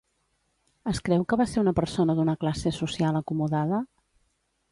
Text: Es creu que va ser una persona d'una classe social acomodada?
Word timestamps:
Es 0.91 1.01
creu 1.09 1.25
que 1.33 1.37
va 1.41 1.47
ser 1.51 1.59
una 1.65 1.73
persona 1.81 2.17
d'una 2.21 2.35
classe 2.45 2.73
social 2.79 3.21
acomodada? 3.23 3.85